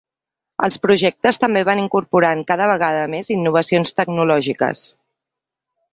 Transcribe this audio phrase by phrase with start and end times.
[0.67, 4.87] Els projectes també van incorporant cada vegada més innovacions tecnològiques.